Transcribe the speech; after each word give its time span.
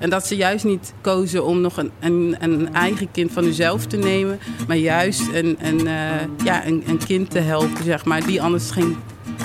En 0.00 0.10
dat 0.10 0.26
ze 0.26 0.36
juist 0.36 0.64
niet 0.64 0.94
kozen 1.00 1.44
om 1.44 1.60
nog 1.60 1.76
een, 1.76 1.90
een, 2.00 2.36
een 2.40 2.74
eigen 2.74 3.10
kind 3.10 3.32
van 3.32 3.44
uzelf 3.44 3.86
te 3.86 3.96
nemen. 3.96 4.38
Maar 4.66 4.76
juist 4.76 5.28
een, 5.32 5.58
een, 5.60 5.86
eh, 5.86 6.44
ja, 6.44 6.66
een, 6.66 6.82
een 6.86 6.98
kind 6.98 7.30
te 7.30 7.38
helpen, 7.38 7.84
zeg 7.84 8.04
maar, 8.04 8.26
die 8.26 8.42
anders 8.42 8.70
geen 8.70 8.96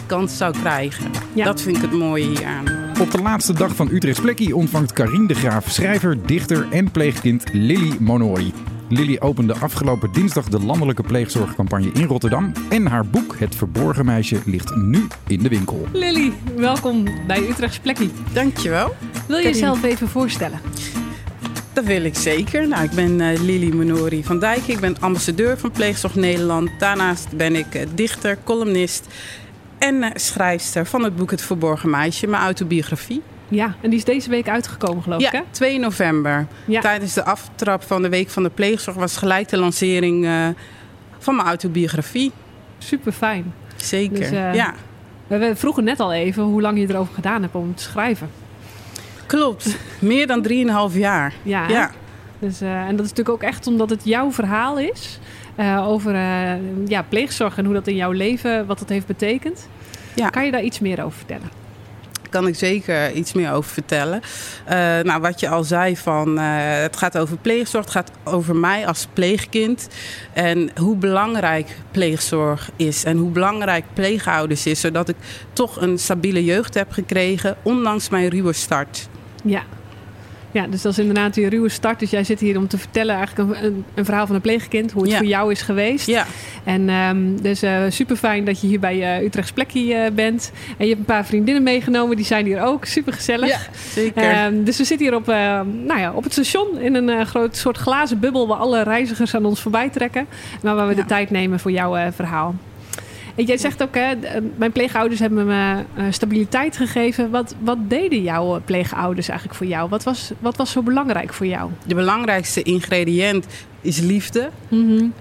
kans 0.06 0.38
zou 0.38 0.54
krijgen. 0.60 1.12
Ja. 1.34 1.46
Dat 1.46 1.62
vind 1.62 1.76
ik 1.76 1.82
het 1.82 1.92
mooie 1.92 2.26
hieraan. 2.26 2.66
Op 3.00 3.12
de 3.12 3.22
laatste 3.22 3.54
dag 3.54 3.76
van 3.76 3.90
Utrechts 3.92 4.20
Plekkie 4.20 4.56
ontvangt 4.56 4.94
Karine 4.94 5.28
de 5.28 5.36
Graaf 5.36 5.70
schrijver, 5.70 6.26
dichter 6.26 6.68
en 6.72 6.92
pleegkind 6.92 7.44
Lily 7.54 7.96
Monori. 8.00 8.54
Lily 8.90 9.18
opende 9.20 9.54
afgelopen 9.54 10.12
dinsdag 10.12 10.50
de 10.50 10.60
landelijke 10.60 11.04
pleegzorgcampagne 11.04 11.92
in 11.94 12.06
Rotterdam. 12.06 12.52
En 12.70 12.88
haar 12.88 13.06
boek 13.06 13.36
Het 13.40 13.56
Verborgen 13.56 14.06
Meisje 14.06 14.42
ligt 14.46 14.76
nu 14.76 15.08
in 15.28 15.44
de 15.44 15.50
winkel. 15.50 15.88
Lily, 15.94 16.34
welkom 16.56 17.04
bij 17.28 17.50
Utrechts 17.50 17.80
Plekkie. 17.80 18.12
Dankjewel. 18.34 18.96
Wil 19.28 19.38
je 19.38 19.44
jezelf 19.44 19.84
even 19.84 20.08
voorstellen? 20.08 20.60
Dat 21.74 21.84
wil 21.84 22.04
ik 22.04 22.16
zeker. 22.16 22.68
Nou, 22.68 22.84
ik 22.84 22.92
ben 22.92 23.22
eh, 23.22 23.42
Lily 23.42 23.76
Monori 23.76 24.24
van 24.24 24.40
Dijk. 24.40 24.68
Ik 24.68 24.80
ben 24.80 24.96
ambassadeur 25.00 25.58
van 25.58 25.72
Pleegzorg 25.72 26.16
Nederland. 26.16 26.70
Daarnaast 26.80 27.38
ben 27.38 27.56
ik 27.56 27.76
eh, 27.76 27.86
dichter, 27.96 28.38
columnist 28.44 29.08
en 29.78 30.04
eh, 30.04 30.12
schrijfster 30.14 30.86
van 30.86 31.04
het 31.04 31.16
boek 31.16 31.32
Het 31.32 31.42
Verborgen 31.42 31.90
Meisje, 31.90 32.28
mijn 32.28 32.44
autobiografie. 32.44 33.22
Ja, 33.48 33.76
en 33.82 33.90
die 33.90 34.00
is 34.00 34.06
deze 34.06 34.30
week 34.30 34.50
uitgekomen, 34.50 35.04
geloof 35.04 35.22
ik, 35.22 35.32
hè? 35.32 35.38
Ja, 35.38 35.44
2 35.52 35.80
november. 35.80 36.48
Ja. 36.66 36.82
Tijdens 36.82 37.14
de 37.14 37.24
aftrap 37.24 37.84
van 37.84 38.02
de 38.02 38.10
Week 38.10 38.30
van 38.30 38.44
de 38.44 38.50
Pleegzorg 38.50 38.98
was 38.98 39.18
gelijk 39.18 39.50
de 39.50 39.58
lancering 39.58 40.26
eh, 40.26 40.48
van 41.20 41.36
mijn 41.36 41.48
autobiografie. 41.48 42.32
Super 42.78 43.12
fijn. 43.12 43.54
Zeker, 43.76 44.20
Dus, 44.20 44.30
ja. 44.30 44.74
We 45.28 45.52
vroegen 45.56 45.84
net 45.84 46.00
al 46.00 46.14
even 46.14 46.44
hoe 46.44 46.62
lang 46.62 46.80
je 46.80 46.90
erover 46.90 47.14
gedaan 47.14 47.42
hebt 47.42 47.56
om 47.56 47.76
te 47.76 47.84
schrijven. 47.84 48.30
Klopt. 49.26 49.78
Meer 50.00 50.28
dan 50.28 50.42
3,5 50.42 50.98
jaar. 50.98 51.34
Ja. 51.44 51.92
Dus, 52.40 52.62
eh, 52.62 52.82
en 52.82 52.96
dat 52.96 53.06
is 53.06 53.12
natuurlijk 53.12 53.30
ook 53.30 53.50
echt 53.50 53.68
omdat 53.68 53.90
het 53.90 54.02
jouw 54.04 54.32
verhaal 54.32 54.78
is. 54.78 55.20
eh, 55.56 55.88
over 55.88 56.16
eh, 56.16 56.88
ja, 56.88 57.02
pleegzorg 57.10 57.58
en 57.58 57.66
hoe 57.66 57.74
dat 57.74 57.88
in 57.88 57.96
jouw 57.96 58.12
leven, 58.12 58.66
wat 58.66 58.80
dat 58.80 58.90
heeft 58.90 59.06
betekend. 59.06 59.68
Ja. 60.16 60.30
Kan 60.30 60.46
je 60.46 60.52
daar 60.52 60.64
iets 60.64 60.80
meer 60.80 61.04
over 61.04 61.18
vertellen? 61.18 61.64
kan 62.30 62.48
ik 62.48 62.56
zeker 62.56 63.12
iets 63.12 63.34
meer 63.34 63.52
over 63.52 63.72
vertellen. 63.72 64.22
Nou, 65.04 65.22
wat 65.22 65.40
je 65.40 65.50
al 65.50 65.64
zei 65.64 65.98
van 65.98 66.38
het 66.38 66.98
gaat 66.98 67.18
over 67.18 67.38
pleegzorg, 67.38 67.84
het 67.86 67.94
gaat 67.94 68.12
over 68.24 68.56
mij 68.56 68.88
als 68.88 69.08
pleegkind 69.14 69.88
en 70.34 70.70
hoe 70.80 70.96
belangrijk 70.96 71.78
pleegzorg 71.92 72.72
is 72.76 73.04
en 73.04 73.18
hoe 73.18 73.30
belangrijk 73.32 73.86
pleegouders 73.94 74.66
is, 74.66 74.80
zodat 74.80 75.10
ik 75.10 75.16
toch 75.54 75.82
een 75.82 75.98
stabiele 75.98 76.44
jeugd 76.44 76.74
heb 76.74 76.92
gekregen, 76.92 77.58
ondanks 77.64 78.10
mijn 78.10 78.30
ruwe 78.30 78.54
start. 78.54 79.10
Ja. 79.46 79.64
Ja, 80.52 80.68
dus 80.68 80.82
dat 80.82 80.92
is 80.92 81.00
inderdaad 81.00 81.36
je 81.36 81.50
ruwe 81.50 81.70
start. 81.70 82.00
Dus 82.00 82.10
jij 82.10 82.24
zit 82.24 82.40
hier 82.40 82.58
om 82.58 82.68
te 82.68 82.78
vertellen 82.78 83.16
eigenlijk 83.16 83.50
een, 83.62 83.84
een, 83.96 84.06
verhaal 84.06 84.26
van 84.26 84.36
een 84.36 84.42
pleegkind. 84.42 84.92
Hoe 84.92 85.02
het 85.02 85.12
Ja. 85.12 85.18
voor 85.18 85.26
jou 85.28 85.52
is 85.52 85.62
geweest. 85.62 86.08
Ja, 86.08 86.26
En 86.64 86.90
ehm, 86.90 87.18
dus 87.42 87.64
super 87.96 88.16
fijn 88.16 88.46
dat 88.46 88.62
je 88.62 88.68
hier 88.68 88.80
bij 88.80 89.18
eh 89.18 89.24
Utrechts 89.26 89.52
Plekkie 89.52 89.94
eh, 89.94 90.12
bent. 90.12 90.52
En 90.78 90.86
je 90.86 90.88
hebt 90.88 91.00
een 91.00 91.06
paar 91.16 91.26
vriendinnen 91.26 91.64
meegenomen. 91.64 92.16
Die 92.16 92.26
zijn 92.26 92.46
hier 92.46 92.62
ook. 92.62 92.86
Super 92.86 93.14
gezellig. 93.14 93.50
ja 93.50 93.60
zeker. 93.94 94.52
dus 94.66 94.78
we 94.78 94.84
zitten 94.84 95.08
hier 95.08 95.16
op, 95.16 95.30
eh, 95.30 95.60
nou 95.86 96.00
ja, 96.00 96.12
op 96.12 96.24
het 96.24 96.32
station 96.32 96.80
in 96.80 96.96
een 96.96 97.10
eh, 97.10 97.26
groot 97.26 97.58
soort 97.58 97.78
glazen 97.78 98.20
bubbel 98.20 98.48
waar 98.48 98.58
alle 98.58 98.84
reizigers 98.84 99.36
aan 99.36 99.46
ons 99.46 99.62
voorbij 99.62 99.90
trekken. 99.90 100.26
Maar 100.62 100.76
waar 100.76 100.88
we 100.88 100.96
Ja. 100.96 101.02
de 101.02 101.08
tijd 101.08 101.30
nemen 101.30 101.60
voor 101.60 101.72
jouw 101.72 101.96
eh, 101.96 102.08
verhaal. 102.16 102.56
Jij 103.36 103.58
zegt 103.58 103.84
ook, 103.84 103.96
hè, 103.96 104.12
eh, 104.12 104.42
mijn 104.56 104.72
pleegouders 104.72 105.20
hebben 105.20 105.46
me 105.46 105.84
eh, 105.96 106.06
stabiliteit 106.10 106.78
gegeven. 106.78 107.30
Wat, 107.30 107.56
wat 107.60 107.78
deden 107.90 108.22
jouw 108.22 108.62
pleegouders 108.66 109.28
eigenlijk 109.28 109.58
voor 109.58 109.68
jou? 109.68 109.90
Wat 109.90 110.04
was, 110.04 110.32
wat 110.40 110.58
was 110.58 110.72
zo 110.72 110.82
belangrijk 110.82 111.34
voor 111.34 111.46
jou? 111.46 111.72
De 111.86 111.96
belangrijkste 111.96 112.64
ingrediënt 112.64 113.46
is 113.82 114.00
liefde, 114.00 114.50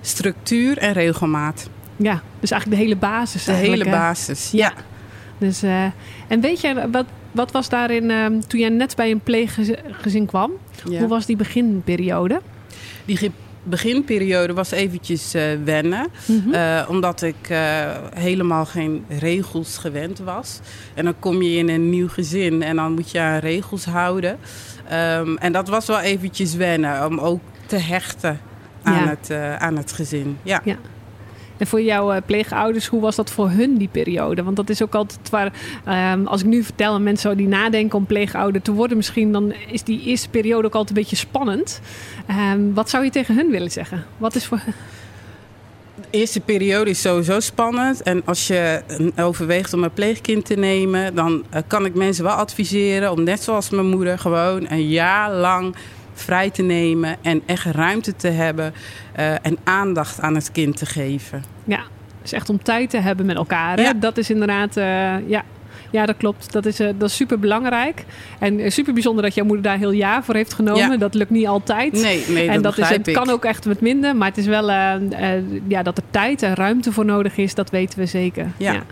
structuur 0.01 0.79
en 0.79 0.93
regelmaat. 0.93 1.69
Ja, 1.97 2.23
dus 2.41 2.51
eigenlijk 2.51 2.81
de 2.81 2.89
hele 2.89 3.01
basis. 3.01 3.45
De 3.45 3.53
hele 3.53 3.85
hè? 3.85 3.91
basis. 3.91 4.51
Ja. 4.51 4.73
Dus, 5.39 5.63
eh, 5.63 5.85
en 6.29 6.41
weet 6.41 6.61
je, 6.61 6.89
wat, 6.91 7.07
wat 7.33 7.53
was 7.53 7.69
daarin, 7.69 8.11
eh, 8.11 8.27
toen 8.47 8.61
jij 8.61 8.69
net 8.69 8.97
bij 8.97 9.11
een 9.11 9.21
pleeggezin 9.21 10.27
kwam, 10.27 10.53
Ja. 10.89 10.99
hoe 10.99 11.09
was 11.09 11.27
die 11.27 11.37
beginperiode? 11.37 12.41
Die 13.05 13.33
beginperiode 13.65 14.53
was 14.53 14.71
eventjes 14.71 15.35
eh, 15.35 15.43
wennen. 15.65 16.07
Eh, 16.53 16.87
omdat 16.89 17.23
ik 17.23 17.49
eh, 17.49 17.91
helemaal 18.15 18.65
geen 18.65 19.05
regels 19.09 19.79
gewend 19.79 20.19
was. 20.19 20.61
En 20.95 21.05
dan 21.05 21.15
kom 21.19 21.43
je 21.43 21.57
in 21.59 21.69
een 21.69 21.91
nieuw 21.91 22.09
gezin 22.09 22.63
en 22.63 22.77
dan 22.77 22.93
moet 22.93 23.11
je 23.11 23.21
aan 23.21 23.39
regels 23.39 23.85
houden. 23.85 24.39
Ehm, 24.89 25.37
en 25.37 25.53
dat 25.53 25.69
was 25.69 25.87
wel 25.87 26.01
eventjes 26.01 26.55
wennen. 26.55 27.07
Om 27.07 27.19
ook 27.19 27.41
te 27.67 27.77
hechten 27.77 28.41
aan, 28.83 28.95
Ja. 29.05 29.17
het, 29.19 29.31
aan 29.61 29.77
het 29.77 29.93
gezin. 29.93 30.39
Ja. 30.43 30.61
Ja. 30.65 30.77
En 31.57 31.67
voor 31.67 31.83
jouw 31.83 32.13
eh, 32.13 32.23
pleegouders, 32.27 32.87
hoe 32.87 33.01
was 33.01 33.17
dat 33.17 33.31
voor 33.31 33.51
hun 33.51 33.77
die 33.77 33.89
periode? 33.89 34.43
Want 34.43 34.57
dat 34.57 34.71
is 34.71 34.83
ook 34.83 34.95
altijd 34.95 35.31
waar, 35.31 35.53
ehm, 35.85 36.27
als 36.27 36.41
ik 36.41 36.47
nu 36.47 36.63
vertel 36.63 36.95
aan 36.95 37.03
mensen 37.03 37.37
die 37.37 37.49
nadenken 37.49 37.99
om 37.99 38.07
pleegouder 38.07 38.63
te 38.63 38.73
worden, 38.73 38.97
misschien 38.97 39.33
dan 39.33 39.53
is 39.71 39.83
die 39.83 40.03
eerste 40.03 40.29
periode 40.29 40.67
ook 40.67 40.75
altijd 40.75 40.97
een 40.97 41.03
beetje 41.03 41.17
spannend. 41.17 41.81
Ehm, 42.27 42.73
wat 42.75 42.91
zou 42.91 43.05
je 43.05 43.11
tegen 43.11 43.35
hun 43.35 43.51
willen 43.51 43.71
zeggen? 43.71 44.05
Wat 44.17 44.35
is 44.35 44.47
voor. 44.47 44.61
De 45.95 46.19
eerste 46.19 46.41
periode 46.41 46.91
is 46.91 47.01
sowieso 47.01 47.41
spannend. 47.41 48.03
En 48.03 48.23
als 48.25 48.47
je 48.47 48.83
overweegt 49.17 49.73
om 49.73 49.85
een 49.85 49.93
pleegkind 49.93 50.47
te 50.47 50.55
nemen, 50.55 51.15
dan 51.15 51.45
eh, 51.51 51.63
kan 51.67 51.85
ik 51.85 51.95
mensen 51.95 52.25
wel 52.25 52.33
adviseren 52.33 53.13
om 53.13 53.23
net 53.23 53.43
zoals 53.43 53.71
mijn 53.71 53.89
moeder 53.89 54.19
gewoon 54.19 54.67
een 54.71 54.89
jaar 54.89 55.33
lang 55.33 55.75
vrij 56.15 56.51
te 56.51 56.63
nemen 56.63 57.17
en 57.23 57.43
echt 57.47 57.65
ruimte 57.65 58.17
te 58.17 58.29
hebben 58.29 58.73
eh, 59.13 59.33
en 59.33 59.59
aandacht 59.65 60.21
aan 60.21 60.35
het 60.35 60.53
kind 60.53 60.77
te 60.77 60.87
geven. 60.87 61.45
Ja, 61.65 61.81
dus 62.23 62.33
echt 62.33 62.49
om 62.49 62.63
tijd 62.63 62.91
te 62.91 62.99
hebben 62.99 63.27
met 63.27 63.37
elkaar. 63.37 63.81
Ja. 63.81 63.93
Dat 63.93 64.17
is 64.17 64.31
inderdaad. 64.31 64.77
eh, 64.77 65.29
ja. 65.29 65.45
Ja, 65.91 66.07
dat 66.07 66.17
klopt. 66.17 66.53
Dat 66.53 66.67
is, 66.67 66.81
eh, 66.81 66.89
dat 66.99 67.09
is 67.09 67.17
super 67.17 67.39
belangrijk. 67.39 68.05
En 68.39 68.73
super 68.73 68.93
bijzonder 68.93 69.23
dat 69.23 69.35
jouw 69.35 69.45
moeder 69.45 69.65
daar 69.65 69.79
heel 69.79 69.91
jaar 69.91 70.25
voor 70.25 70.35
heeft 70.35 70.55
genomen. 70.55 70.91
Ja. 70.91 70.97
Dat 70.97 71.15
lukt 71.15 71.31
niet 71.31 71.47
altijd. 71.47 71.93
Nee, 71.93 72.25
nee, 72.29 72.49
en 72.49 72.63
dat, 72.63 72.77
dat 72.77 72.85
is, 72.85 72.97
het 72.97 73.07
ik. 73.07 73.15
kan 73.15 73.31
ook 73.31 73.45
echt 73.45 73.67
met 73.67 73.81
minder, 73.81 74.17
maar 74.17 74.29
het 74.29 74.39
is 74.39 74.47
wel 74.47 74.71
ja, 75.69 75.83
dat 75.83 75.97
er 75.97 76.05
tijd 76.11 76.43
en 76.43 76.55
ruimte 76.55 76.93
voor 76.93 77.05
nodig 77.05 77.37
is, 77.37 77.55
dat 77.55 77.71
weten 77.71 77.99
we 77.99 78.07
zeker. 78.07 78.47
Ja. 78.57 78.83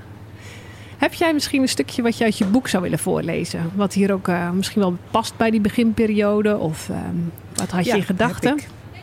Heb 1.03 1.15
jij 1.15 1.33
misschien 1.33 1.63
een 1.63 1.69
stukje 1.69 2.03
wat 2.03 2.19
je 2.19 2.25
uit 2.25 2.39
je 2.39 2.45
boek 2.45 2.69
zou 2.69 2.83
willen 2.83 2.99
voorlezen? 2.99 3.71
Wat 3.75 3.93
hier 3.93 4.13
ook 4.13 4.29
eh, 4.29 4.51
misschien 4.51 4.81
wel 4.83 4.97
past 5.11 5.37
bij 5.37 5.51
die 5.51 5.61
beginperiode? 5.61 6.57
Of 6.59 6.89
ehm, 6.89 7.17
wat 7.55 7.71
had 7.71 7.85
je 7.85 7.91
Ja, 7.91 7.97
in 7.97 8.03
gedachten? 8.03 8.59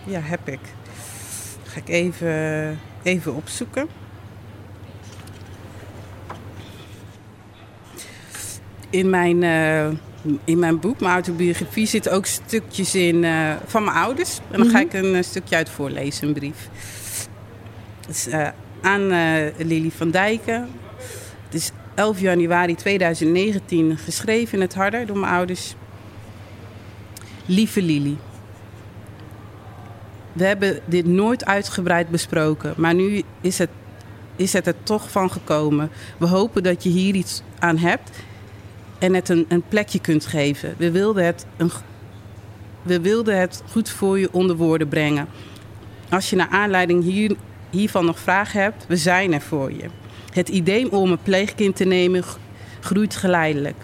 Ja, 0.06 0.20
heb 0.20 0.48
ik. 0.48 0.60
Ga 1.64 1.80
ik 1.80 1.88
even, 1.90 2.80
even 3.04 3.36
opzoeken. 3.36 3.88
In 8.90 9.10
mijn, 9.10 9.44
eh, 9.44 9.88
in 10.44 10.60
mijn 10.60 10.80
boek, 10.80 11.00
mijn 11.00 11.14
autobiografie, 11.14 11.86
zitten 11.86 12.12
ook 12.12 12.26
stukjes 12.26 12.96
in 12.96 13.24
eh, 13.24 13.54
van 13.66 13.84
mijn 13.84 13.98
ouders. 13.98 14.40
En 14.52 14.58
dan 14.58 14.70
ga 14.70 14.78
Mhm. 14.80 14.88
ik 14.88 14.94
een 14.94 15.24
stukje 15.24 15.56
uit 15.56 15.70
voorlezen, 15.70 16.28
een 16.28 16.34
brief. 16.34 16.70
Het 18.08 18.16
is 18.16 18.28
eh, 18.28 18.48
aan 18.81 19.08
Lily 19.58 19.92
van 19.98 20.12
Dijken. 20.12 20.70
Het 21.46 21.54
is 21.54 21.72
11 22.00 22.20
januari 22.20 22.76
2019 22.76 23.98
geschreven 23.98 24.54
in 24.54 24.62
het 24.62 24.74
Harder 24.74 25.06
door 25.06 25.18
mijn 25.18 25.34
ouders. 25.34 25.76
Lieve 27.46 27.82
Lily. 27.82 28.18
We 30.34 30.46
hebben 30.46 30.80
dit 30.86 31.06
nooit 31.06 31.46
uitgebreid 31.46 32.10
besproken, 32.10 32.74
maar 32.78 32.94
nu 32.94 33.24
is 33.42 33.58
het, 33.58 33.70
is 34.36 34.54
het 34.54 34.68
er 34.68 34.84
toch 34.84 35.12
van 35.12 35.32
gekomen. 35.32 35.90
We 36.18 36.28
hopen 36.28 36.64
dat 36.64 36.84
je 36.84 36.90
hier 36.90 37.16
iets 37.16 37.42
aan 37.60 37.78
hebt 37.78 38.10
en 39.00 39.14
het 39.14 39.30
een, 39.30 39.46
een 39.50 39.64
plekje 39.68 40.00
kunt 40.00 40.26
geven. 40.26 40.76
We 40.78 40.92
wilden, 40.92 41.26
het 41.26 41.46
een, 41.58 41.72
we 42.81 43.02
wilden 43.02 43.40
het 43.40 43.63
goed 43.72 43.90
voor 43.90 44.19
je 44.19 44.34
onder 44.34 44.56
woorden 44.56 44.88
brengen. 44.88 45.28
Als 46.10 46.30
je 46.30 46.36
naar 46.36 46.50
aanleiding 46.50 47.04
hier, 47.04 47.36
hiervan 47.69 48.06
nog 48.06 48.19
vragen 48.19 48.62
hebt, 48.62 48.86
we 48.88 48.95
zijn 48.95 49.34
er 49.34 49.42
voor 49.42 49.72
je. 49.72 49.99
Het 50.31 50.50
idee 50.50 50.92
om 50.92 51.12
een 51.12 51.22
pleegkind 51.24 51.76
te 51.76 51.86
nemen 51.86 52.24
groeit 52.80 53.16
geleidelijk. 53.16 53.76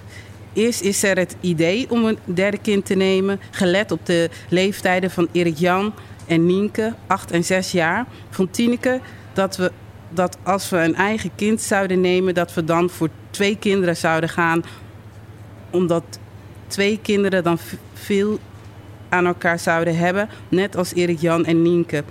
Eerst 0.53 0.81
is 0.81 1.03
er 1.03 1.17
het 1.17 1.35
idee 1.39 1.85
om 1.89 2.05
een 2.05 2.17
derde 2.23 2.57
kind 2.57 2.85
te 2.85 2.95
nemen, 2.95 3.39
gelet 3.51 3.91
op 3.91 4.05
de 4.05 4.29
leeftijden 4.49 5.11
van 5.11 5.27
Erik 5.31 5.57
Jan 5.57 5.93
en 6.27 6.45
Nienke, 6.45 6.93
8 7.07 7.31
en 7.31 7.43
6 7.43 7.71
jaar. 7.71 8.05
Van 8.29 8.49
Tineke 8.49 8.99
dat 9.33 9.57
we 9.57 9.71
dat 10.09 10.37
als 10.43 10.69
we 10.69 10.77
een 10.77 10.95
eigen 10.95 11.31
kind 11.35 11.61
zouden 11.61 12.01
nemen, 12.01 12.33
dat 12.33 12.53
we 12.53 12.63
dan 12.63 12.89
voor 12.89 13.09
twee 13.29 13.57
kinderen 13.57 13.97
zouden 13.97 14.29
gaan. 14.29 14.63
Omdat 15.69 16.03
twee 16.67 16.99
kinderen 17.01 17.43
dan 17.43 17.57
veel 17.93 18.39
aan 19.09 19.25
elkaar 19.25 19.59
zouden 19.59 19.97
hebben, 19.97 20.29
net 20.49 20.75
als 20.75 20.93
Erik 20.93 21.19
Jan 21.19 21.45
en 21.45 21.61
Nienke. 21.61 22.03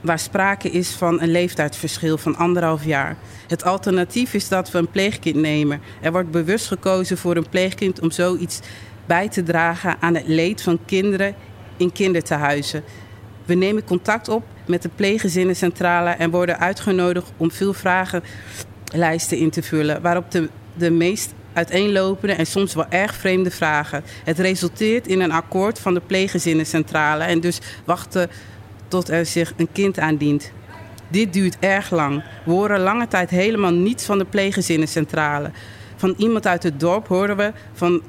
Waar 0.00 0.18
sprake 0.18 0.70
is 0.70 0.90
van 0.90 1.20
een 1.20 1.30
leeftijdsverschil 1.30 2.18
van 2.18 2.36
anderhalf 2.36 2.84
jaar. 2.84 3.16
Het 3.46 3.64
alternatief 3.64 4.34
is 4.34 4.48
dat 4.48 4.70
we 4.70 4.78
een 4.78 4.90
pleegkind 4.90 5.36
nemen. 5.36 5.80
Er 6.00 6.12
wordt 6.12 6.30
bewust 6.30 6.66
gekozen 6.66 7.18
voor 7.18 7.36
een 7.36 7.48
pleegkind 7.48 8.00
om 8.00 8.10
zoiets 8.10 8.60
bij 9.06 9.28
te 9.28 9.42
dragen 9.42 9.96
aan 10.00 10.14
het 10.14 10.26
leed 10.26 10.62
van 10.62 10.78
kinderen 10.84 11.34
in 11.76 11.92
kindertehuizen. 11.92 12.84
We 13.44 13.54
nemen 13.54 13.84
contact 13.84 14.28
op 14.28 14.44
met 14.66 14.82
de 14.82 14.90
pleeggezinnencentrale 14.94 16.10
en 16.10 16.30
worden 16.30 16.58
uitgenodigd 16.58 17.30
om 17.36 17.50
veel 17.50 17.72
vragenlijsten 17.72 19.38
in 19.38 19.50
te 19.50 19.62
vullen, 19.62 20.02
waarop 20.02 20.30
de, 20.30 20.48
de 20.74 20.90
meest 20.90 21.34
uiteenlopende 21.52 22.34
en 22.34 22.46
soms 22.46 22.74
wel 22.74 22.86
erg 22.88 23.14
vreemde 23.14 23.50
vragen. 23.50 24.04
Het 24.24 24.38
resulteert 24.38 25.06
in 25.06 25.20
een 25.20 25.32
akkoord 25.32 25.78
van 25.78 25.94
de 25.94 26.00
pleeggezinnencentrale 26.00 27.24
en 27.24 27.40
dus 27.40 27.58
wachten 27.84 28.30
tot 28.88 29.08
er 29.08 29.26
zich 29.26 29.52
een 29.56 29.72
kind 29.72 29.98
aandient. 29.98 30.52
Dit 31.08 31.32
duurt 31.32 31.56
erg 31.60 31.90
lang. 31.90 32.22
We 32.44 32.50
horen 32.50 32.80
lange 32.80 33.08
tijd 33.08 33.30
helemaal 33.30 33.72
niets 33.72 34.04
van 34.04 34.18
de 34.18 34.24
pleeggezinnencentrale. 34.24 35.50
Van 35.96 36.14
iemand 36.16 36.46
uit 36.46 36.62
het 36.62 36.80
dorp 36.80 37.08
horen 37.08 37.36
we 37.36 37.52
van 37.72 38.02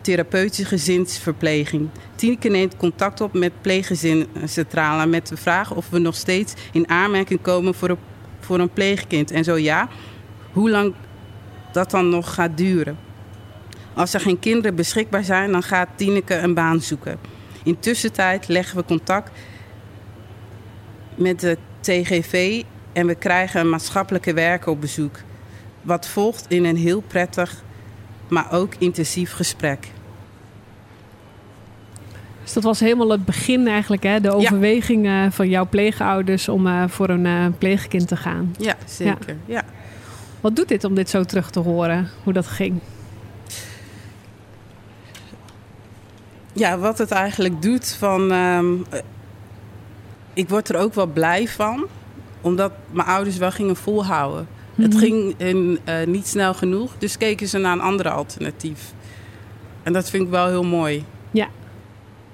therapeutische 0.00 0.64
gezinsverpleging. 0.64 1.88
Tineke 2.14 2.48
neemt 2.48 2.76
contact 2.76 3.20
op 3.20 3.32
met 3.32 3.52
pleeggezinscentrale 3.60 5.06
met 5.06 5.26
de 5.26 5.36
vraag 5.36 5.74
of 5.74 5.88
we 5.90 5.98
nog 5.98 6.14
steeds 6.14 6.54
in 6.72 6.88
aanmerking 6.88 7.40
komen 7.42 7.74
voor 7.74 7.88
een, 7.88 7.98
voor 8.40 8.58
een 8.58 8.72
pleegkind. 8.72 9.30
En 9.30 9.44
zo 9.44 9.56
ja, 9.56 9.88
hoe 10.52 10.70
lang 10.70 10.94
dat 11.72 11.90
dan 11.90 12.08
nog 12.08 12.34
gaat 12.34 12.56
duren. 12.56 12.98
Als 13.94 14.14
er 14.14 14.20
geen 14.20 14.38
kinderen 14.38 14.74
beschikbaar 14.74 15.24
zijn, 15.24 15.52
dan 15.52 15.62
gaat 15.62 15.88
Tineke 15.96 16.34
een 16.34 16.54
baan 16.54 16.80
zoeken. 16.80 17.18
Intussen 17.62 18.10
leggen 18.46 18.76
we 18.76 18.84
contact 18.84 19.30
met 21.16 21.40
de 21.40 21.58
TGV 21.80 22.62
en 22.92 23.06
we 23.06 23.14
krijgen 23.14 23.60
een 23.60 23.70
maatschappelijke 23.70 24.32
werker 24.32 24.70
op 24.70 24.80
bezoek. 24.80 25.18
Wat 25.82 26.06
volgt 26.06 26.44
in 26.48 26.64
een 26.64 26.76
heel 26.76 27.00
prettig, 27.00 27.62
maar 28.28 28.52
ook 28.52 28.74
intensief 28.78 29.32
gesprek. 29.32 29.86
Dus 32.42 32.52
dat 32.52 32.62
was 32.62 32.80
helemaal 32.80 33.10
het 33.10 33.24
begin 33.24 33.66
eigenlijk, 33.68 34.02
hè? 34.02 34.20
de 34.20 34.30
overweging 34.30 35.04
ja. 35.04 35.30
van 35.30 35.48
jouw 35.48 35.66
pleegouders 35.68 36.48
om 36.48 36.66
uh, 36.66 36.84
voor 36.88 37.08
een 37.08 37.24
uh, 37.24 37.46
pleegkind 37.58 38.08
te 38.08 38.16
gaan. 38.16 38.54
Ja, 38.58 38.76
zeker. 38.84 39.36
Ja. 39.46 39.64
Wat 40.40 40.56
doet 40.56 40.68
dit 40.68 40.84
om 40.84 40.94
dit 40.94 41.10
zo 41.10 41.24
terug 41.24 41.50
te 41.50 41.60
horen, 41.60 42.10
hoe 42.22 42.32
dat 42.32 42.46
ging? 42.46 42.80
Ja, 46.52 46.78
wat 46.78 46.98
het 46.98 47.10
eigenlijk 47.10 47.62
doet 47.62 47.92
van... 47.98 48.32
Um, 48.32 48.84
ik 50.36 50.48
word 50.48 50.68
er 50.68 50.76
ook 50.76 50.94
wel 50.94 51.06
blij 51.06 51.48
van, 51.48 51.86
omdat 52.40 52.72
mijn 52.90 53.08
ouders 53.08 53.36
wel 53.36 53.50
gingen 53.50 53.76
volhouden. 53.76 54.48
Het 54.74 54.92
Mhm. 54.92 54.98
ging 55.02 55.34
in, 55.36 55.78
uh, 55.88 55.94
niet 56.06 56.26
snel 56.26 56.54
genoeg, 56.54 56.92
dus 56.98 57.18
keken 57.18 57.48
ze 57.48 57.58
naar 57.58 57.72
een 57.72 57.80
andere 57.80 58.10
alternatief. 58.10 58.92
En 59.82 59.92
dat 59.92 60.10
vind 60.10 60.22
ik 60.24 60.30
wel 60.30 60.46
heel 60.48 60.64
mooi. 60.64 61.04
Ja, 61.30 61.48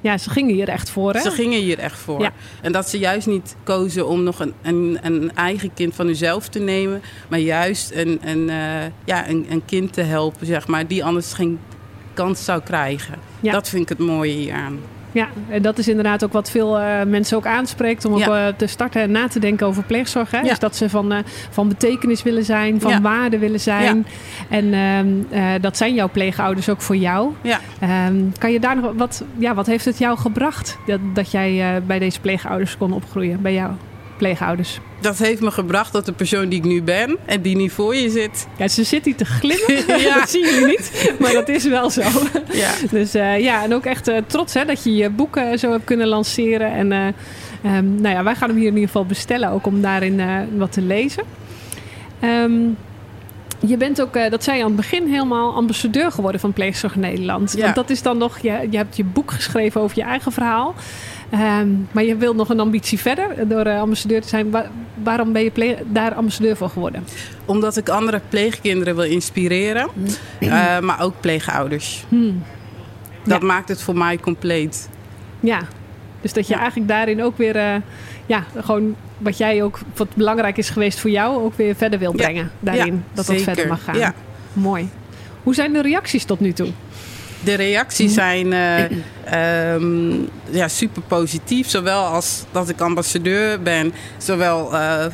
ja 0.00 0.18
ze 0.18 0.30
gingen 0.30 0.54
hier 0.54 0.68
echt 0.68 0.90
voor, 0.90 1.12
hè? 1.14 1.20
Ze 1.20 1.30
gingen 1.30 1.60
hier 1.60 1.78
echt 1.78 1.98
voor. 1.98 2.20
Ja. 2.20 2.32
En 2.62 2.72
dat 2.72 2.88
ze 2.88 2.98
juist 2.98 3.26
niet 3.26 3.56
kozen 3.62 4.06
om 4.08 4.22
nog 4.22 4.40
een, 4.40 4.52
een, 4.62 4.98
een 5.02 5.34
eigen 5.34 5.74
kind 5.74 5.94
van 5.94 6.06
hunzelf 6.06 6.48
te 6.48 6.58
nemen, 6.58 7.02
maar 7.28 7.38
juist 7.38 7.90
een, 7.94 8.20
een, 8.24 8.48
uh, 8.48 8.84
ja, 9.04 9.28
een, 9.28 9.46
een 9.50 9.64
kind 9.64 9.92
te 9.92 10.02
helpen, 10.02 10.46
zeg 10.46 10.66
maar, 10.66 10.86
die 10.86 11.04
anders 11.04 11.32
geen 11.32 11.58
kans 12.14 12.44
zou 12.44 12.60
krijgen. 12.62 13.14
Ja. 13.40 13.52
Dat 13.52 13.68
vind 13.68 13.82
ik 13.82 13.88
het 13.88 14.06
mooie 14.06 14.32
hieraan. 14.32 14.78
Ja, 15.12 15.28
en 15.48 15.62
dat 15.62 15.78
is 15.78 15.88
inderdaad 15.88 16.24
ook 16.24 16.32
wat 16.32 16.50
veel 16.50 16.80
uh, 16.80 17.02
mensen 17.06 17.36
ook 17.36 17.46
aanspreekt 17.46 18.04
om 18.04 18.18
Ja. 18.18 18.26
ook, 18.26 18.34
uh, 18.34 18.46
te 18.56 18.66
starten 18.66 19.02
en 19.02 19.10
na 19.10 19.28
te 19.28 19.38
denken 19.38 19.66
over 19.66 19.82
pleegzorg. 19.82 20.30
Hè? 20.30 20.38
Ja. 20.40 20.48
Dus 20.48 20.58
dat 20.58 20.76
ze 20.76 20.88
van, 20.88 21.12
uh, 21.12 21.18
van 21.50 21.68
betekenis 21.68 22.22
willen 22.22 22.44
zijn, 22.44 22.80
van 22.80 22.90
Ja. 22.90 23.00
waarde 23.00 23.38
willen 23.38 23.60
zijn. 23.60 24.06
En 24.48 24.74
ehm, 24.74 25.60
dat 25.60 25.76
zijn 25.76 25.94
jouw 25.94 26.08
pleegouders 26.08 26.68
ook 26.68 26.80
voor 26.80 26.96
jou. 26.96 27.32
Ehm, 27.80 28.14
kan 28.38 28.52
je 28.52 28.60
daar 28.60 28.76
nog 28.80 28.92
wat, 28.96 29.24
ja, 29.38 29.54
wat 29.54 29.66
heeft 29.66 29.84
het 29.84 29.98
jou 29.98 30.18
gebracht 30.18 30.78
dat, 30.86 31.00
dat 31.14 31.30
jij 31.30 31.82
bij 31.86 31.98
deze 31.98 32.20
pleegouders 32.20 32.76
kon 32.76 32.92
opgroeien, 32.92 33.42
bij 33.42 33.52
jouw 33.54 33.76
pleegouders? 34.16 34.80
Dat 35.00 35.18
heeft 35.18 35.40
me 35.40 35.50
gebracht 35.50 35.92
tot 35.92 36.06
de 36.06 36.12
persoon 36.12 36.48
die 36.48 36.58
ik 36.58 36.64
nu 36.64 36.82
ben 36.82 37.16
en 37.24 37.42
die 37.42 37.56
nu 37.56 37.70
voor 37.70 37.96
je 37.96 38.10
zit. 38.10 38.46
Ja, 38.56 38.68
ze 38.68 38.84
zit 38.84 39.04
hier 39.04 39.16
te 39.16 39.24
glimmen. 39.24 39.84
Ja. 40.02 40.18
dat 40.18 40.30
zien 40.30 40.44
jullie 40.44 40.66
niet, 40.66 41.14
maar 41.18 41.32
dat 41.32 41.48
is 41.48 41.64
wel 41.64 41.90
zo. 41.90 42.02
Ja. 42.52 42.70
Dus 42.90 43.14
uh, 43.14 43.40
ja, 43.40 43.62
en 43.62 43.74
ook 43.74 43.84
echt 43.84 44.08
uh, 44.08 44.16
trots 44.26 44.54
hè, 44.54 44.64
dat 44.64 44.84
je 44.84 44.94
je 44.94 45.10
boeken 45.10 45.58
zo 45.58 45.70
hebt 45.70 45.84
kunnen 45.84 46.06
lanceren. 46.06 46.72
En 46.72 46.90
uh, 47.62 47.76
um, 47.76 48.00
nou 48.00 48.14
ja, 48.14 48.22
wij 48.22 48.34
gaan 48.34 48.48
hem 48.48 48.58
hier 48.58 48.66
in 48.66 48.74
ieder 48.74 48.88
geval 48.88 49.06
bestellen, 49.06 49.50
ook 49.50 49.66
om 49.66 49.80
daarin 49.82 50.20
wat 50.56 50.72
te 50.72 50.82
lezen. 50.82 51.22
Um, 52.24 52.76
je 53.66 53.76
bent 53.76 54.00
ook, 54.00 54.30
dat 54.30 54.44
zei 54.44 54.56
je 54.56 54.62
aan 54.62 54.68
het 54.68 54.80
begin, 54.80 55.06
helemaal 55.06 55.54
ambassadeur 55.54 56.12
geworden 56.12 56.40
van 56.40 56.52
Pleegzorg 56.52 56.96
Nederland. 56.96 57.52
Ja. 57.56 57.62
Want 57.62 57.74
dat 57.74 57.90
is 57.90 58.02
dan 58.02 58.18
nog, 58.18 58.38
je, 58.38 58.66
je 58.70 58.76
hebt 58.76 58.96
je 58.96 59.04
boek 59.04 59.30
geschreven 59.30 59.80
over 59.80 59.96
je 59.96 60.02
eigen 60.02 60.32
verhaal. 60.32 60.74
Um, 61.34 61.88
maar 61.92 62.04
je 62.04 62.16
wilt 62.16 62.36
nog 62.36 62.48
een 62.48 62.60
ambitie 62.60 62.98
verder 62.98 63.48
door 63.48 63.66
uh, 63.66 63.80
ambassadeur 63.80 64.22
te 64.22 64.28
zijn. 64.28 64.50
Waar, 64.50 64.70
waarom 65.02 65.32
ben 65.32 65.42
je 65.42 65.76
daar 65.86 66.14
ambassadeur 66.14 66.56
voor 66.56 66.68
geworden? 66.68 67.04
Omdat 67.44 67.76
ik 67.76 67.88
andere 67.88 68.20
pleegkinderen 68.28 68.94
wil 68.94 69.04
inspireren, 69.04 69.88
uh, 70.40 70.78
maar 70.78 71.00
ook 71.00 71.14
pleegouders. 71.20 72.04
Hmm. 72.08 72.42
Dat 73.24 73.40
Ja. 73.40 73.46
maakt 73.46 73.68
het 73.68 73.82
voor 73.82 73.96
mij 73.96 74.18
compleet. 74.18 74.88
Ja, 75.40 75.60
dus 76.20 76.32
dat 76.32 76.46
je 76.46 76.52
Ja. 76.52 76.58
eigenlijk 76.58 76.88
daarin 76.88 77.22
ook 77.22 77.36
weer, 77.38 77.56
uh, 77.56 77.74
ja, 78.26 78.44
gewoon 78.56 78.94
wat 79.18 79.38
jij 79.38 79.62
ook, 79.62 79.78
wat 79.96 80.08
belangrijk 80.14 80.56
is 80.58 80.70
geweest 80.70 81.00
voor 81.00 81.10
jou, 81.10 81.42
ook 81.44 81.54
weer 81.56 81.74
verder 81.74 81.98
wil 81.98 82.10
Ja. 82.16 82.16
brengen. 82.22 82.50
Daarin, 82.60 83.04
dat 83.12 83.24
zeker. 83.26 83.44
dat 83.44 83.54
verder 83.54 83.72
mag 83.72 83.84
gaan. 83.84 83.98
Ja. 83.98 84.14
Mooi. 84.52 84.88
Hoe 85.42 85.54
zijn 85.54 85.72
de 85.72 85.82
reacties 85.82 86.24
tot 86.24 86.40
nu 86.40 86.52
toe? 86.52 86.68
De 87.44 87.54
reacties 87.54 88.14
zijn 88.14 88.46
uh, 88.52 89.74
um, 89.74 90.28
ja, 90.50 90.68
super 90.68 91.02
positief. 91.02 91.68
Zowel 91.68 92.04
als 92.04 92.44
dat 92.50 92.68
ik 92.68 92.80
ambassadeur 92.80 93.62
ben, 93.62 93.92
zowel 94.16 94.74
uh, 94.74 95.04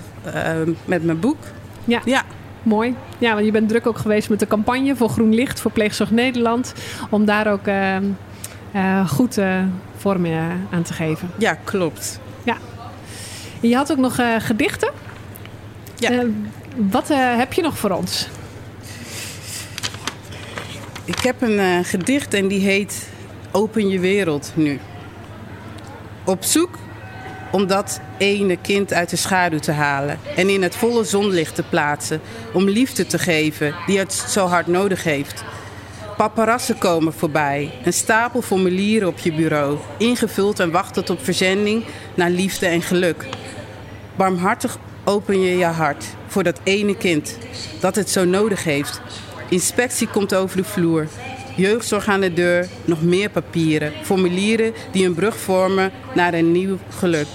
met 0.84 1.04
mijn 1.04 1.20
boek. 1.20 1.36
Ja. 1.84 2.00
ja. 2.04 2.22
Mooi. 2.62 2.94
Ja, 3.18 3.32
want 3.32 3.44
je 3.44 3.52
bent 3.52 3.68
druk 3.68 3.86
ook 3.86 3.98
geweest 3.98 4.28
met 4.28 4.40
de 4.40 4.46
campagne 4.46 4.96
voor 4.96 5.08
Groen 5.08 5.34
Licht 5.34 5.60
voor 5.60 5.70
Pleegzorg 5.70 6.10
Nederland. 6.10 6.72
Om 7.10 7.24
daar 7.24 7.52
ook 7.52 7.66
uh, 7.66 9.08
goed 9.08 9.38
vorm 9.96 10.26
aan 10.70 10.82
te 10.82 10.92
geven. 10.92 11.30
Ja, 11.38 11.58
klopt. 11.64 12.20
Ja. 12.44 12.56
En 13.60 13.68
je 13.68 13.76
had 13.76 13.92
ook 13.92 13.98
nog 13.98 14.18
gedichten. 14.38 14.90
Ja. 15.96 16.22
Wat 16.76 17.08
heb 17.12 17.52
je 17.52 17.62
nog 17.62 17.78
voor 17.78 17.90
ons? 17.90 18.28
Ik 21.08 21.18
heb 21.18 21.42
een 21.42 21.58
uh, 21.58 21.78
gedicht 21.82 22.34
en 22.34 22.48
die 22.48 22.60
heet 22.60 23.08
Open 23.50 23.88
je 23.88 23.98
wereld 23.98 24.52
nu. 24.54 24.80
Op 26.24 26.44
zoek 26.44 26.78
om 27.52 27.66
dat 27.66 28.00
ene 28.18 28.56
kind 28.56 28.92
uit 28.92 29.10
de 29.10 29.16
schaduw 29.16 29.58
te 29.58 29.72
halen 29.72 30.18
en 30.36 30.48
in 30.48 30.62
het 30.62 30.76
volle 30.76 31.04
zonlicht 31.04 31.54
te 31.54 31.62
plaatsen. 31.62 32.20
Om 32.52 32.68
liefde 32.68 33.06
te 33.06 33.18
geven 33.18 33.74
die 33.86 33.98
het 33.98 34.12
zo 34.12 34.46
hard 34.46 34.66
nodig 34.66 35.04
heeft. 35.04 35.44
Paparazzen 36.16 36.78
komen 36.78 37.12
voorbij, 37.12 37.70
een 37.84 37.92
stapel 37.92 38.42
formulieren 38.42 39.08
op 39.08 39.18
je 39.18 39.32
bureau, 39.32 39.78
ingevuld 39.98 40.60
en 40.60 40.70
wachtend 40.70 41.10
op 41.10 41.24
verzending 41.24 41.84
naar 42.14 42.30
liefde 42.30 42.66
en 42.66 42.82
geluk. 42.82 43.26
Barmhartig 44.16 44.78
open 45.04 45.40
je 45.40 45.56
je 45.56 45.64
hart 45.64 46.04
voor 46.26 46.42
dat 46.42 46.60
ene 46.62 46.96
kind 46.96 47.38
dat 47.80 47.94
het 47.94 48.10
zo 48.10 48.24
nodig 48.24 48.64
heeft. 48.64 49.00
Inspectie 49.48 50.08
komt 50.08 50.34
over 50.34 50.56
de 50.56 50.64
vloer. 50.64 51.06
Jeugdzorg 51.56 52.08
aan 52.08 52.20
de 52.20 52.32
deur, 52.32 52.68
nog 52.84 53.02
meer 53.02 53.30
papieren, 53.30 53.92
formulieren 54.02 54.72
die 54.92 55.06
een 55.06 55.14
brug 55.14 55.38
vormen 55.38 55.90
naar 56.14 56.34
een 56.34 56.52
nieuw 56.52 56.78
geluk. 56.88 57.26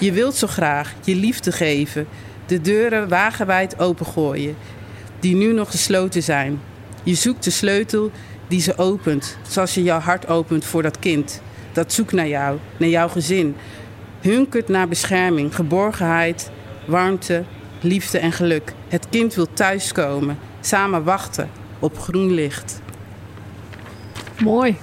Je 0.00 0.12
wilt 0.12 0.34
zo 0.34 0.46
graag 0.46 0.94
je 1.04 1.14
liefde 1.14 1.52
geven, 1.52 2.06
de 2.46 2.60
deuren 2.60 3.08
wagenwijd 3.08 3.78
opengooien, 3.78 4.56
die 5.20 5.34
nu 5.34 5.52
nog 5.52 5.70
gesloten 5.70 6.22
zijn. 6.22 6.60
Je 7.02 7.14
zoekt 7.14 7.44
de 7.44 7.50
sleutel 7.50 8.10
die 8.48 8.60
ze 8.60 8.78
opent, 8.78 9.38
zoals 9.48 9.74
je 9.74 9.82
jouw 9.82 10.00
hart 10.00 10.28
opent 10.28 10.64
voor 10.64 10.82
dat 10.82 10.98
kind. 10.98 11.40
Dat 11.72 11.92
zoekt 11.92 12.12
naar 12.12 12.28
jou, 12.28 12.58
naar 12.76 12.88
jouw 12.88 13.08
gezin. 13.08 13.56
Hunkert 14.20 14.68
naar 14.68 14.88
bescherming, 14.88 15.54
geborgenheid, 15.54 16.50
warmte, 16.86 17.44
liefde 17.80 18.18
en 18.18 18.32
geluk. 18.32 18.72
Het 18.88 19.06
kind 19.10 19.34
wil 19.34 19.46
thuiskomen, 19.52 20.38
samen 20.66 21.04
wachten 21.04 21.48
op 21.78 21.98
groen 21.98 22.32
licht. 22.32 22.80
Mooi. 24.38 24.76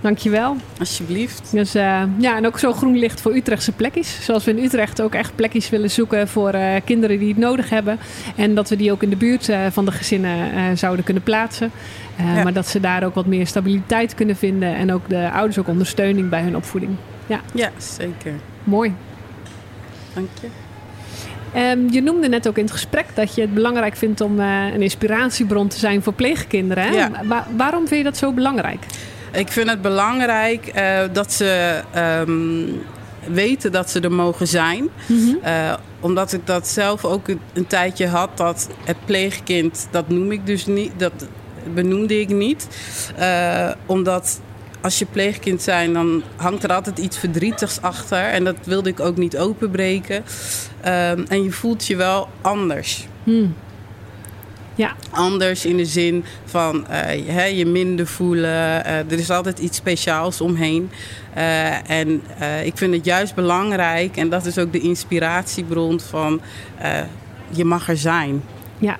Dankjewel. 0.00 0.56
Alsjeblieft. 0.78 1.50
Dus, 1.52 1.76
uh, 1.76 2.02
ja, 2.18 2.36
en 2.36 2.46
ook 2.46 2.58
zo 2.58 2.72
groen 2.72 2.98
licht 2.98 3.20
voor 3.20 3.34
Utrechtse 3.34 3.72
plekjes. 3.72 4.24
Zoals 4.24 4.44
we 4.44 4.50
in 4.50 4.64
Utrecht 4.64 5.02
ook 5.02 5.14
echt 5.14 5.34
plekjes 5.34 5.68
willen 5.68 5.90
zoeken 5.90 6.28
voor 6.28 6.54
uh, 6.54 6.74
kinderen 6.84 7.18
die 7.18 7.28
het 7.28 7.36
nodig 7.36 7.70
hebben. 7.70 7.98
En 8.36 8.54
dat 8.54 8.68
we 8.68 8.76
die 8.76 8.92
ook 8.92 9.02
in 9.02 9.10
de 9.10 9.16
buurt 9.16 9.48
uh, 9.48 9.66
van 9.70 9.84
de 9.84 9.92
gezinnen 9.92 10.78
zouden 10.78 11.04
kunnen 11.04 11.22
plaatsen. 11.22 11.70
Ja. 12.16 12.42
Maar 12.42 12.52
dat 12.52 12.66
ze 12.66 12.80
daar 12.80 13.04
ook 13.04 13.14
wat 13.14 13.26
meer 13.26 13.46
stabiliteit 13.46 14.14
kunnen 14.14 14.36
vinden. 14.36 14.76
En 14.76 14.92
ook 14.92 15.08
de 15.08 15.30
ouders 15.30 15.58
ook 15.58 15.68
ondersteuning 15.68 16.28
bij 16.28 16.42
hun 16.42 16.56
opvoeding. 16.56 16.96
Ja, 17.26 17.40
ja 17.54 17.70
zeker. 17.78 18.32
Mooi. 18.64 18.94
Dank 20.14 20.28
je. 20.40 20.65
Um, 21.56 21.92
je 21.92 22.02
noemde 22.02 22.28
net 22.28 22.48
ook 22.48 22.56
in 22.56 22.64
het 22.64 22.72
gesprek 22.72 23.06
dat 23.14 23.34
je 23.34 23.40
het 23.40 23.54
belangrijk 23.54 23.96
vindt 23.96 24.20
om 24.20 24.40
uh, 24.40 24.72
een 24.74 24.82
inspiratiebron 24.82 25.68
te 25.68 25.78
zijn 25.78 26.02
voor 26.02 26.12
pleegkinderen. 26.12 26.84
Hè? 26.84 26.90
Ja. 26.90 27.10
Wa 27.24 27.46
waarom 27.56 27.88
vind 27.88 27.98
je 27.98 28.04
dat 28.04 28.16
zo 28.16 28.32
belangrijk? 28.32 28.84
Ik 29.32 29.48
vind 29.48 29.68
het 29.68 29.82
belangrijk 29.82 30.72
uh, 30.76 30.98
dat 31.12 31.32
ze 31.32 31.80
um, 31.96 32.82
weten 33.26 33.72
dat 33.72 33.90
ze 33.90 34.00
er 34.00 34.12
mogen 34.12 34.46
zijn. 34.46 34.88
Mhm. 35.06 35.36
Uh, 35.44 35.74
omdat 36.00 36.32
ik 36.32 36.46
dat 36.46 36.68
zelf 36.68 37.04
ook 37.04 37.28
een, 37.28 37.40
een, 37.52 37.66
tijdje 37.66 38.06
had, 38.06 38.36
dat 38.36 38.68
het 38.84 38.96
pleegkind, 39.04 39.88
dat 39.90 40.08
noem 40.08 40.32
ik 40.32 40.46
dus 40.46 40.66
niet, 40.66 40.92
dat 40.96 41.26
benoemde 41.74 42.20
ik 42.20 42.28
niet. 42.28 42.68
Omdat 43.86 44.40
als 44.80 44.98
je 44.98 45.06
pleegkind 45.06 45.62
zijn, 45.62 45.92
dan 45.92 46.22
hangt 46.36 46.64
er 46.64 46.72
altijd 46.72 46.98
iets 46.98 47.18
verdrietigs 47.18 47.80
achter. 47.80 48.18
En 48.18 48.44
dat 48.44 48.56
wilde 48.64 48.88
ik 48.88 49.00
ook 49.00 49.16
niet 49.16 49.38
openbreken. 49.38 50.16
Um, 50.16 51.24
en 51.28 51.42
je 51.42 51.50
voelt 51.50 51.86
je 51.86 51.96
wel 51.96 52.28
anders. 52.40 53.06
Hmm. 53.24 53.54
Ja. 54.74 54.96
Anders 55.10 55.64
in 55.64 55.76
de 55.76 55.84
zin 55.84 56.24
van 56.44 56.86
uh, 56.90 57.58
je 57.58 57.66
minder 57.66 58.06
voelen. 58.06 58.86
Uh, 58.86 58.98
er 58.98 59.12
is 59.18 59.30
altijd 59.30 59.58
iets 59.58 59.76
speciaals 59.76 60.40
omheen. 60.40 60.90
Uh, 61.36 61.90
en 61.90 62.22
ik 62.64 62.76
vind 62.76 62.94
het 62.94 63.04
juist 63.04 63.34
belangrijk, 63.34 64.16
en 64.16 64.28
dat 64.28 64.46
is 64.46 64.58
ook 64.58 64.72
de 64.72 64.80
inspiratiebron 64.80 66.00
van 66.00 66.40
je 67.50 67.64
mag 67.64 67.88
er 67.88 67.96
zijn. 67.96 68.42
Ja, 68.78 68.96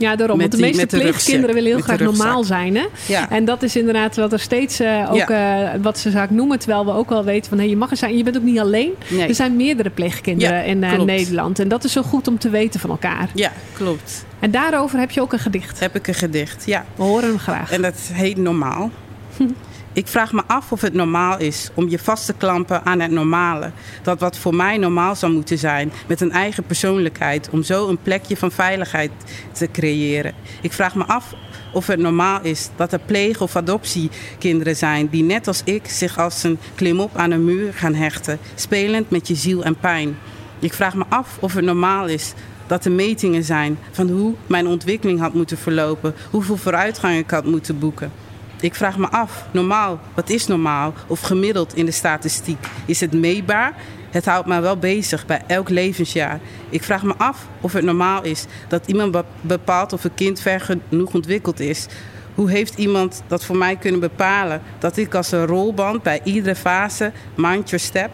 ja, 0.00 0.16
daarom. 0.16 0.38
Met 0.38 0.50
Want 0.50 0.62
de 0.62 0.68
meeste 0.68 0.86
pleegkinderen 0.86 1.54
willen 1.54 1.70
heel 1.70 1.80
graag 1.80 2.00
normaal 2.00 2.44
zijn. 2.44 2.76
Hè? 2.76 2.86
Ja. 3.06 3.30
En 3.30 3.44
dat 3.44 3.62
is 3.62 3.76
inderdaad 3.76 4.16
wat 4.16 4.32
er 4.32 4.40
steeds 4.40 4.80
eh, 4.80 5.08
ook 5.12 5.30
eh, 5.30 5.68
wat 5.82 5.98
ze 5.98 6.10
zaak 6.10 6.30
noemen. 6.30 6.58
Terwijl 6.58 6.84
we 6.84 6.92
ook 6.92 7.08
wel 7.08 7.24
weten 7.24 7.48
van 7.48 7.58
hey, 7.58 7.68
je 7.68 7.76
mag 7.76 7.90
er 7.90 7.96
zijn. 7.96 8.16
Je 8.16 8.22
bent 8.22 8.36
ook 8.36 8.42
niet 8.42 8.58
alleen. 8.58 8.92
Nee. 9.08 9.28
Er 9.28 9.34
zijn 9.34 9.56
meerdere 9.56 9.90
pleegkinderen 9.90 10.54
Ja, 10.54 10.62
in 10.62 10.84
eh. 10.84 11.00
Nederland. 11.00 11.58
En 11.58 11.68
dat 11.68 11.84
is 11.84 11.92
zo 11.92 12.02
goed 12.02 12.28
om 12.28 12.38
te 12.38 12.50
weten 12.50 12.80
van 12.80 12.90
elkaar. 12.90 13.30
Ja, 13.34 13.52
klopt. 13.72 14.24
En 14.38 14.50
daarover 14.50 14.98
heb 14.98 15.10
je 15.10 15.20
ook 15.20 15.32
een 15.32 15.38
gedicht. 15.38 15.80
Heb 15.80 15.94
ik 15.94 16.06
een 16.06 16.14
gedicht, 16.14 16.62
ja. 16.66 16.84
We 16.94 17.02
horen 17.02 17.28
hem 17.28 17.38
graag. 17.38 17.72
En 17.72 17.82
dat 17.82 17.96
heet 18.12 18.36
normaal. 18.36 18.90
Ik 19.92 20.06
vraag 20.06 20.32
me 20.32 20.42
af 20.46 20.72
of 20.72 20.80
het 20.80 20.94
normaal 20.94 21.38
is 21.38 21.70
om 21.74 21.88
je 21.88 21.98
vast 21.98 22.26
te 22.26 22.32
klampen 22.32 22.84
aan 22.84 23.00
het 23.00 23.10
normale. 23.10 23.70
Dat 24.02 24.20
wat 24.20 24.38
voor 24.38 24.54
mij 24.54 24.76
normaal 24.76 25.14
zou 25.16 25.32
moeten 25.32 25.58
zijn, 25.58 25.92
met 26.06 26.20
een 26.20 26.32
eigen 26.32 26.64
persoonlijkheid, 26.64 27.48
om 27.50 27.62
zo 27.62 27.88
een 27.88 28.02
plekje 28.02 28.36
van 28.36 28.50
veiligheid 28.50 29.10
te 29.52 29.68
creëren. 29.72 30.34
Ik 30.62 30.72
vraag 30.72 30.94
me 30.94 31.04
af 31.04 31.34
of 31.72 31.86
het 31.86 31.98
normaal 31.98 32.40
is 32.42 32.68
dat 32.76 32.92
er 32.92 32.98
pleeg- 32.98 33.40
of 33.40 33.56
adoptiekinderen 33.56 34.76
zijn 34.76 35.08
die 35.08 35.22
net 35.22 35.46
als 35.46 35.62
ik 35.64 35.88
zich 35.88 36.18
als 36.18 36.42
een 36.42 36.58
klimop 36.74 37.16
aan 37.16 37.30
een 37.30 37.44
muur 37.44 37.72
gaan 37.72 37.94
hechten, 37.94 38.38
spelend 38.54 39.10
met 39.10 39.28
je 39.28 39.34
ziel 39.34 39.64
en 39.64 39.76
pijn. 39.76 40.18
Ik 40.58 40.72
vraag 40.72 40.94
me 40.94 41.04
af 41.08 41.36
of 41.40 41.54
het 41.54 41.64
normaal 41.64 42.06
is 42.06 42.32
dat 42.66 42.84
er 42.84 42.92
metingen 42.92 43.44
zijn 43.44 43.78
van 43.90 44.08
hoe 44.08 44.34
mijn 44.46 44.66
ontwikkeling 44.66 45.20
had 45.20 45.34
moeten 45.34 45.58
verlopen, 45.58 46.14
hoeveel 46.30 46.56
vooruitgang 46.56 47.18
ik 47.18 47.30
had 47.30 47.44
moeten 47.44 47.78
boeken. 47.78 48.12
Ik 48.60 48.74
vraag 48.74 48.98
me 48.98 49.08
af, 49.08 49.44
normaal, 49.50 50.00
wat 50.14 50.30
is 50.30 50.46
normaal? 50.46 50.94
Of 51.06 51.20
gemiddeld 51.20 51.74
in 51.74 51.84
de 51.84 51.90
statistiek? 51.90 52.66
Is 52.86 53.00
het 53.00 53.12
meetbaar? 53.12 53.74
Het 54.10 54.24
houdt 54.24 54.46
mij 54.46 54.60
wel 54.60 54.76
bezig 54.76 55.26
bij 55.26 55.42
elk 55.46 55.68
levensjaar. 55.68 56.40
Ik 56.68 56.82
vraag 56.82 57.02
me 57.02 57.14
af 57.16 57.46
of 57.60 57.72
het 57.72 57.84
normaal 57.84 58.22
is 58.22 58.44
dat 58.68 58.86
iemand 58.86 59.10
be- 59.10 59.24
bepaalt 59.40 59.92
of 59.92 60.04
een 60.04 60.14
kind 60.14 60.40
ver 60.40 60.60
genoeg 60.60 61.14
ontwikkeld 61.14 61.60
is. 61.60 61.86
Hoe 62.34 62.50
heeft 62.50 62.78
iemand 62.78 63.22
dat 63.26 63.44
voor 63.44 63.56
mij 63.56 63.76
kunnen 63.76 64.00
bepalen? 64.00 64.62
Dat 64.78 64.96
ik 64.96 65.14
als 65.14 65.32
een 65.32 65.46
rolband 65.46 66.02
bij 66.02 66.20
iedere 66.24 66.54
fase, 66.56 67.12
mind 67.34 67.70
your 67.70 67.84
step, 67.84 68.10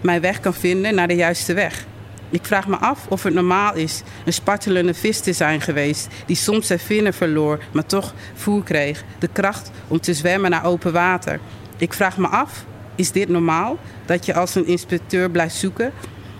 mijn 0.00 0.20
weg 0.20 0.40
kan 0.40 0.54
vinden 0.54 0.94
naar 0.94 1.08
de 1.08 1.14
juiste 1.14 1.54
weg. 1.54 1.86
Ik 2.34 2.44
vraag 2.44 2.66
me 2.66 2.76
af 2.76 3.06
of 3.08 3.22
het 3.22 3.34
normaal 3.34 3.74
is 3.74 4.02
een 4.24 4.32
spartelende 4.32 4.94
vis 4.94 5.20
te 5.20 5.32
zijn 5.32 5.60
geweest 5.60 6.08
die 6.26 6.36
soms 6.36 6.66
zijn 6.66 6.78
vinnen 6.78 7.14
verloor, 7.14 7.58
maar 7.72 7.86
toch 7.86 8.14
voer 8.34 8.62
kreeg, 8.62 9.04
de 9.18 9.28
kracht 9.32 9.70
om 9.88 10.00
te 10.00 10.14
zwemmen 10.14 10.50
naar 10.50 10.64
open 10.64 10.92
water. 10.92 11.40
Ik 11.76 11.92
vraag 11.92 12.16
me 12.16 12.26
af, 12.26 12.64
is 12.94 13.12
dit 13.12 13.28
normaal 13.28 13.78
dat 14.06 14.26
je 14.26 14.34
als 14.34 14.54
een 14.54 14.66
inspecteur 14.66 15.30
blijft 15.30 15.54
zoeken 15.54 15.92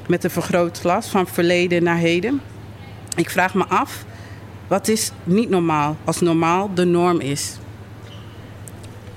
met 0.08 0.24
een 0.24 0.30
vergrootglas 0.30 1.06
van 1.06 1.26
verleden 1.26 1.82
naar 1.82 1.98
heden? 1.98 2.40
Ik 3.16 3.30
vraag 3.30 3.54
me 3.54 3.64
af, 3.64 4.04
wat 4.66 4.88
is 4.88 5.10
niet 5.24 5.50
normaal 5.50 5.96
als 6.04 6.20
normaal 6.20 6.70
de 6.74 6.84
norm 6.84 7.20
is? 7.20 7.56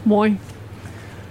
Mooi. 0.03 0.37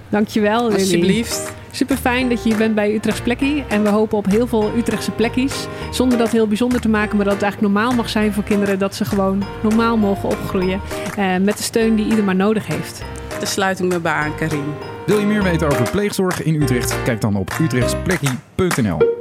Dankjewel, 0.08 0.62
Lily. 0.62 0.80
Alsjeblieft. 0.80 1.54
Super 1.76 1.96
fijn 1.96 2.28
dat 2.28 2.42
je 2.42 2.48
hier 2.48 2.58
bent 2.58 2.74
bij 2.74 2.94
Utrechts 2.94 3.20
Plekkie. 3.20 3.64
En 3.68 3.82
we 3.82 3.88
hopen 3.88 4.18
op 4.18 4.26
heel 4.26 4.46
veel 4.46 4.72
Utrechtse 4.76 5.10
plekkies. 5.10 5.66
Zonder 5.90 6.18
dat 6.18 6.30
heel 6.30 6.46
bijzonder 6.46 6.80
te 6.80 6.88
maken, 6.88 7.16
maar 7.16 7.24
dat 7.24 7.34
het 7.34 7.42
eigenlijk 7.42 7.72
normaal 7.72 7.94
mag 7.94 8.08
zijn 8.08 8.32
voor 8.32 8.42
kinderen. 8.42 8.78
Dat 8.78 8.94
ze 8.94 9.04
gewoon 9.04 9.42
normaal 9.62 9.96
mogen 9.96 10.28
opgroeien. 10.28 10.80
eh, 11.16 11.36
met 11.36 11.56
de 11.56 11.62
steun 11.62 11.94
die 11.96 12.06
ieder 12.06 12.24
maar 12.24 12.36
nodig 12.36 12.66
heeft. 12.66 13.04
Daar 13.28 13.46
sluit 13.46 13.78
ik 13.78 13.86
me 13.86 14.00
bij 14.00 14.12
aan, 14.12 14.34
Karin. 14.34 14.74
Wil 15.06 15.18
je 15.18 15.26
meer 15.26 15.42
weten 15.42 15.66
over 15.66 15.90
pleegzorg 15.90 16.42
in 16.42 16.62
Utrecht? 16.62 17.02
Kijk 17.02 17.20
dan 17.20 17.36
op 17.36 17.50
utrechtsplekkie.nl. 17.60 19.15